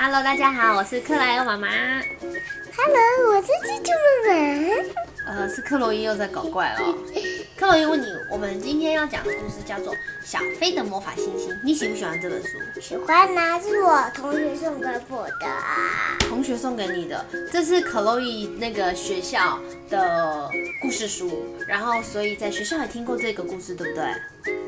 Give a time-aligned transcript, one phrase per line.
[0.00, 1.68] Hello，大家好，我是克莱尔妈妈。
[1.68, 3.90] Hello，我是蜘蛛
[4.28, 5.40] 妈妈。
[5.40, 6.94] 呃，是克洛伊又在搞怪了。
[7.58, 9.92] 克洛伊问你，我们今天要讲的故事叫做
[10.24, 12.48] 《小飞的魔法星星》，你喜不喜欢这本书？
[12.80, 16.16] 喜欢啊，是我同学送给我的啊。
[16.20, 19.58] 同学送给你的，这是克洛伊那个学校
[19.90, 20.48] 的
[20.80, 24.04] 故事书，然后所以在学校也听过这个故事，对不对？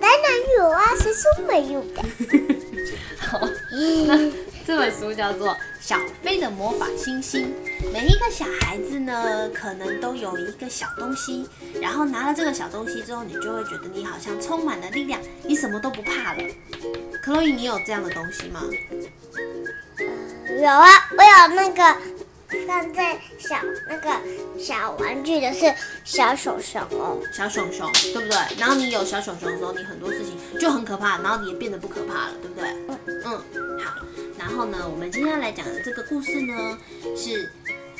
[0.01, 2.03] 当然有啊，谁说没有的？
[3.17, 3.39] 好，
[4.07, 4.17] 那
[4.67, 5.49] 这本书叫做
[5.81, 7.53] 《小飞的魔法星星》。
[7.93, 11.49] 每一个小孩子呢，可能都有一个小东西，
[11.81, 16.43] 然后拿了这个小东西之后，你就会觉得你好像充满了力量，你什么都不怕了。
[17.23, 18.63] 克洛伊，你有这样的东西吗？
[20.61, 21.97] 有啊，我有那个
[22.67, 23.57] 放在小
[23.89, 24.11] 那个
[24.59, 25.73] 小玩具的是
[26.05, 27.19] 小熊熊哦。
[27.33, 28.37] 小熊熊，对不对？
[28.59, 32.99] 然后你有小熊熊的时候，你很多事情就很可怕，然后你也变得不可怕了，对不对？
[34.61, 36.79] 后呢，我们今天要来讲的这个故事呢，
[37.17, 37.51] 是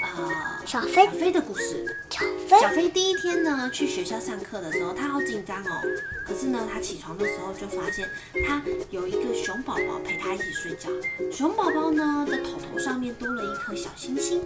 [0.03, 0.31] 呃
[0.67, 1.97] 小飞小飞的故事。
[2.11, 5.81] 小飞小飞第一天呢去学校上课的时候，他好紧张哦。
[6.23, 8.07] 可是呢，他起床的时候就发现
[8.47, 10.91] 他有一个熊宝宝陪他一起睡觉。
[11.33, 14.43] 熊宝宝呢的头头上面多了一颗小星星，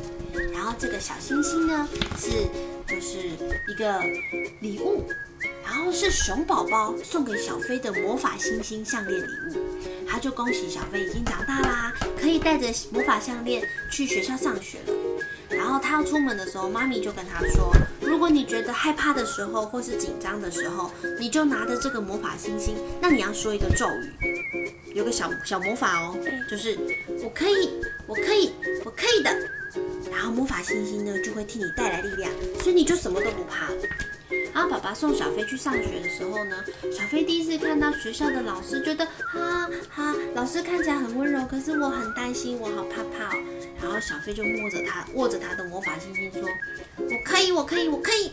[0.53, 2.31] 然后这个小星星呢是
[2.86, 4.00] 就是一个
[4.60, 5.19] 礼物，然
[5.75, 9.67] 后是熊宝宝送给小飞的魔法星星项链礼物。
[10.06, 14.94] 他就恭喜小飞已经长大啦，可以带着魔法项链去学校上学了。
[15.50, 26.16] 然后他要出门的时候，妈咪就跟他说：“如果你觉得害怕的时候，或是紧张的时候，你就拿着这个魔法星星，那你要说一个咒语，有个小小魔法哦，
[26.50, 26.78] 就是
[27.22, 27.70] 我可以，
[28.06, 28.53] 我可以，
[28.84, 29.31] 我可以的。
[30.11, 33.77] 然后魔法星星呢就会替你带来力量，所以你就什么都不怕了。
[34.55, 43.42] 然后爸爸送小飞去上学的时候呢，小飞第一次看到学校的老师，觉得哈哈，老师看起来很温柔，可是我很担心，我好怕怕哦。
[43.82, 46.48] 然后小飞就摸着他，握着他的魔法星星说
[46.97, 48.32] ：“我可以，我可以，我可以。”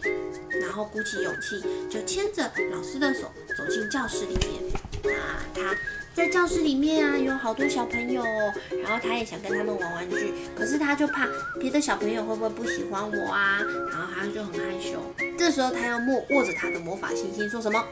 [0.61, 3.21] 然后鼓起勇气，就牵着老师的手
[3.57, 5.17] 走进教室里面。
[5.17, 5.75] 啊，他
[6.13, 11.27] 在教室里面啊，有好多小朋友哦，然后他也想跟他们玩玩具，可是他就怕
[11.59, 14.99] 别的小朋友会不会不喜欢我啊，然后他就很害羞。
[15.37, 17.83] 这时候他要握握着他的魔法星星，说什么？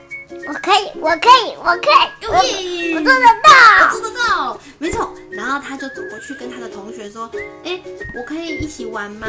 [0.47, 3.49] 我可以，我可以，我可以，我耶我做得到。
[3.81, 5.13] 我做得到，没错。
[5.31, 7.29] 然后他就走过去跟他的同学说
[7.65, 7.79] ：“哎，
[8.15, 9.27] 我可以一起玩吗？”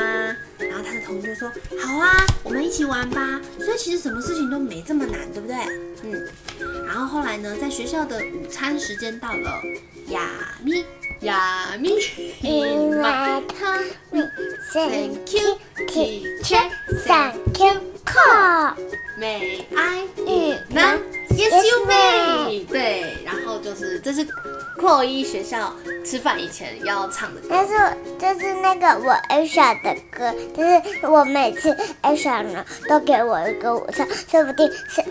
[0.58, 1.50] 然后他的同学说
[1.82, 5.56] ：“好啊，我们一起玩吧。”所以其实什么事情都没这么难，对不对？
[6.02, 6.28] 嗯。
[6.86, 9.62] 然后后来呢，在学校的午餐时间到了，
[10.08, 10.20] 亚
[10.64, 10.84] 咪
[11.20, 11.90] 亚咪
[12.42, 14.28] In my tummy,
[14.72, 16.70] thank you, teacher,
[17.04, 17.80] thank you,
[19.18, 20.98] May I 嗯 eat now?
[21.30, 22.66] Yes, you may.
[22.66, 27.48] 对，然后就是这是克洛伊学校吃饭以前要唱的歌。
[27.50, 27.74] 但是
[28.18, 35.02] 这是那个我 Aisha 的歌，就是我每次 Aisha 呢都给我一个午餐，说不定是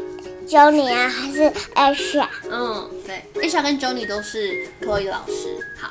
[0.48, 2.28] Johnny 啊，还是 Aisha。
[2.50, 5.66] 嗯，对，Aisha 跟 Johnny 都是克洛伊老师。
[5.80, 5.90] 好，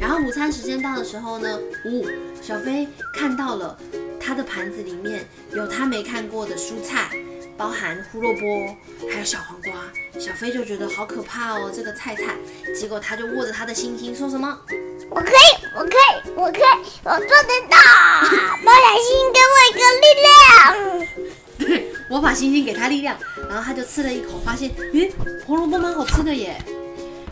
[0.00, 2.04] 然后午餐时间到的时候呢，呜、
[2.42, 3.76] 小飞看到了
[4.20, 7.10] 他的盘子里面有他没看过的蔬菜，
[7.56, 8.76] 包含胡萝卜
[9.10, 9.72] 还有小黄瓜。
[10.20, 12.36] 小飞就觉得好可怕哦，这个菜菜。
[12.78, 14.60] 结果他就握着他的星星说什么？
[15.08, 16.62] 我可以，我可以，我可以，
[17.02, 17.76] 我做得到！
[18.62, 20.30] 魔法星给我一个力量。
[21.58, 23.16] 对，我把星星给他力量，
[23.48, 25.10] 然后他就吃了一口，发现，咦，
[25.46, 26.56] 胡萝卜蛮好吃的耶。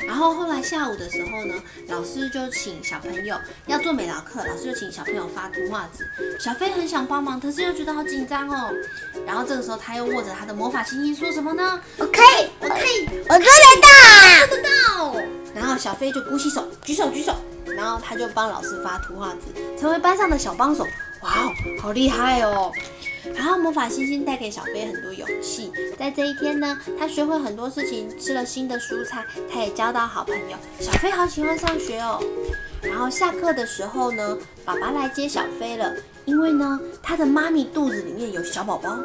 [0.09, 1.55] 然后后来下午的时候呢，
[1.89, 3.37] 老师就请小朋友
[3.67, 6.09] 要做美劳课，老师就请小朋友发图画纸。
[6.41, 8.73] 小飞很想帮忙，可是又觉得好紧张哦。
[9.27, 11.79] 然后这个时候他又握着他的魔法星星，说什么呢？
[11.99, 13.45] 我可以，我可以我做得
[13.83, 14.47] 到！
[14.49, 15.15] 做得到。
[15.55, 17.37] 然后小飞就鼓起手，举手举手，
[17.67, 20.87] 然后他就帮老师发图画纸，成为班上的小帮手。
[21.21, 21.53] 哇哦，
[21.83, 22.73] 好厉害哦！
[23.35, 30.57] 然后魔法星星带给小飞很多勇气，在这一天呢，他学会很多事情，吃了新的蔬菜，他也交到好朋友。
[30.81, 32.23] 小飞好喜欢上学哦。
[32.83, 35.95] 然后下课的时候呢，爸爸来接小飞了，
[36.25, 38.97] 因为呢，他的妈咪肚子里面有小宝宝，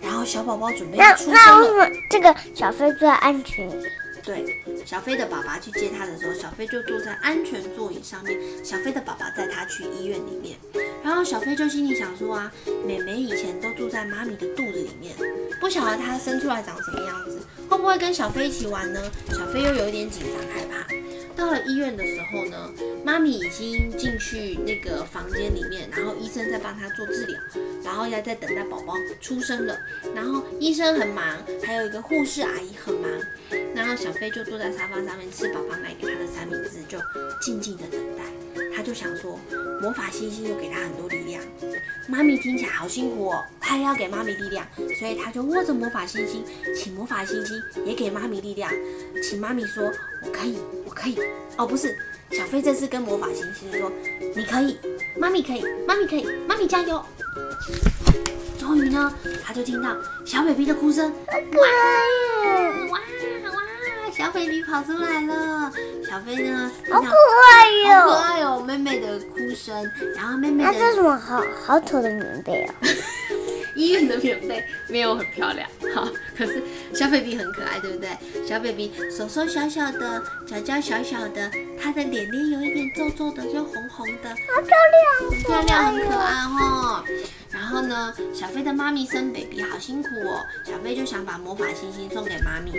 [0.00, 3.70] 然后小宝宝准备要出生了这个小飞最安全？
[4.24, 4.42] 对，
[4.86, 8.38] 小飞的爸爸去接他的时候，小飞就坐在安全座椅上面。
[8.64, 10.56] 小飞的爸爸带他去医院里面，
[11.04, 12.50] 然后小飞就心里想说啊，
[12.86, 15.14] 妹妹以前都住在妈咪的肚子里面，
[15.60, 19.00] 不晓得她生出来长什么样子，会不会跟小飞一起玩呢？
[19.28, 20.84] 小飞又有一点紧张害怕。
[21.36, 22.70] 到了医院的时候呢，
[23.04, 27.38] 妈咪已经进去那个房间里面，然后医生在帮她做治疗，
[27.84, 29.76] 然后要在等待宝宝出生了，
[30.14, 33.10] 然后医生很忙，还有一个护士阿姨很忙，
[33.74, 36.98] 然后小飞就坐在沙发上面吃爸爸买给他的三明治，就
[37.42, 38.22] 静静的等待。
[38.84, 39.38] 就想说，
[39.80, 41.42] 魔法星星又给他很多力量，
[42.06, 44.66] 妈咪听起来好辛苦哦，他也要给妈咪力量，
[44.98, 46.44] 所以他就握着魔法星星，
[46.76, 48.70] 请魔法星星也给妈咪力量，
[49.22, 49.90] 请妈咪说，
[50.22, 51.18] 我可以，我可以。
[51.56, 51.96] 哦，不是，
[52.30, 53.90] 小飞这次跟魔法星星说，
[54.36, 54.78] 你可以，
[55.16, 57.02] 妈咪可以，妈咪可以，妈咪加油。
[58.58, 63.00] 终于呢，他就听到小 baby 的哭声，哇哇哇！
[64.16, 65.72] 小 baby 跑出来了，
[66.08, 68.12] 小飞呢，好可爱哟好可哟！
[68.12, 72.74] 爱哦，妹妹的哭声，然后妹妹那这的什么好好丑的棉被哦？
[73.74, 76.08] 医院的棉被没有很漂亮，好，
[76.38, 76.62] 可是
[76.94, 78.08] 小 baby 很可爱，对不对？
[78.46, 81.50] 小 baby 手手小小的，脚脚小小的，
[81.82, 86.63] 他的脸脸有一点皱皱的，又红红的，好漂亮，很漂亮，很可爱哦。
[87.86, 92.72] 呢，小飞的妈咪生 baby 好辛苦哦，小飞就想把魔法星星送给妈咪。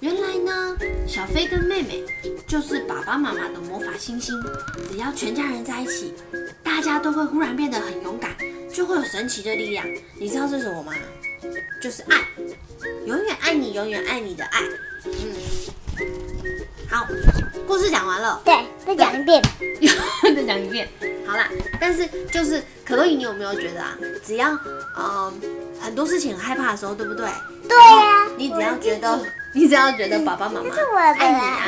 [0.00, 0.76] 原来呢，
[1.06, 2.02] 小飞跟妹妹
[2.46, 4.34] 就是爸爸妈妈的魔法星星，
[4.90, 6.14] 只要全家人在一起，
[6.62, 8.36] 大家都会忽然变得很勇敢，
[8.72, 9.86] 就会有神奇的力量。
[10.18, 10.92] 你知道是什么吗？
[11.82, 12.26] 就是爱，
[13.06, 14.60] 永远爱你，永远爱你的爱。
[15.06, 15.34] 嗯，
[16.88, 17.06] 好，
[17.66, 18.40] 故事讲完了。
[18.44, 18.54] 对，
[18.86, 19.42] 再讲一遍。
[20.36, 20.86] 再讲一遍，
[21.30, 21.48] 好啦。
[21.80, 23.96] 但是就是可乐姨，你有没有觉得啊？
[24.24, 24.50] 只要
[24.96, 25.32] 呃
[25.80, 27.26] 很多事情很害怕的时候，对不对？
[27.68, 29.20] 对呀、你只要觉得，
[29.54, 30.74] 你只要觉得爸爸妈妈
[31.18, 31.64] 爱你啊，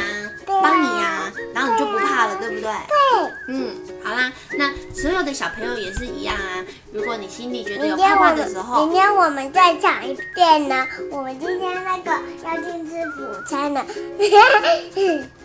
[0.47, 2.63] 帮你啊，然后你就不怕了，对不对？
[2.63, 3.71] 对，嗯，
[4.03, 6.65] 好啦，那所有的小朋友也是一样啊。
[6.93, 10.85] 如果你心里觉得有明天我怕怕的时候明，天我们再讲一遍呢。
[11.11, 12.11] 我们今天那个
[12.45, 13.87] 要去吃午餐了。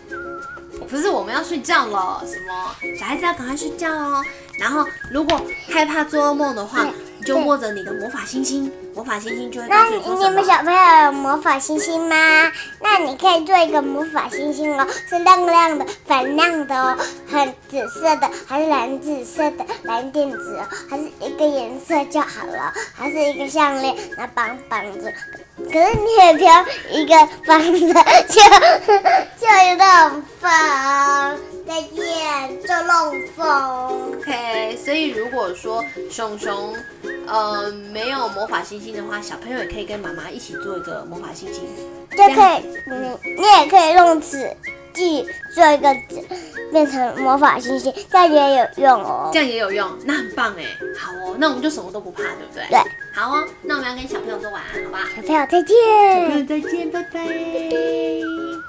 [0.86, 4.24] 不是我们要睡觉了，什么小孩子要赶快睡觉哦。
[4.58, 6.86] 然后如果害怕做噩梦的话，
[7.28, 10.44] 就握着你的魔法星星，魔法星星就会告那诉你说你们。
[10.46, 12.16] 小朋友有魔法星星吗？
[12.80, 16.96] 那你可以做一个魔法星星哦，是亮亮的、粉亮的哦，
[17.30, 25.12] 很紫色的，还是蓝紫色的、蓝靛紫哦，还是一个颜色就好了，还是一个项链，那绑绑着。
[25.70, 27.14] 可是你也不要一个
[27.46, 27.94] 绑着
[28.26, 28.40] 就
[29.36, 31.38] 就有点风。
[31.68, 34.16] 再见，做漏风。
[34.16, 36.74] OK，所以如果说熊熊
[37.26, 41.64] 呃没有魔法星星的话，小朋友也可以跟妈妈一起做一个魔法星星。
[42.10, 42.96] 就可以，你
[43.36, 44.50] 你也可以用纸
[44.94, 46.24] 记做一个纸，
[46.72, 49.40] 变成魔法星星，这样也有用哦这。
[49.40, 50.64] 样也有用，那很棒哎。
[50.98, 52.66] 好哦，那我们就什么都不怕，对不对？
[52.70, 52.78] 对。
[53.14, 55.00] 好哦，那我们要跟小朋友说晚安，好吧？
[55.14, 55.76] 小朋友再见。
[56.14, 58.67] 小朋友再见，拜拜。